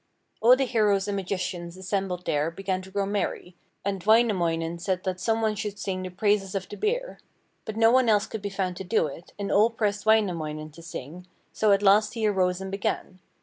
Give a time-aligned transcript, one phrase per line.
[0.41, 3.55] All the heroes and magicians assembled there began to grow merry,
[3.85, 7.19] and Wainamoinen said that some one should sing the praises of the beer.
[7.65, 10.81] But no one else could be found to do it, and all pressed Wainamoinen to
[10.81, 13.19] sing, so at last he arose and began.